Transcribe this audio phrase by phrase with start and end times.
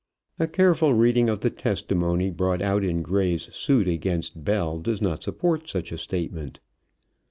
[0.39, 5.21] A careful reading of the testimony brought out in Gray's suit against Bell does not
[5.21, 6.59] support such a statement.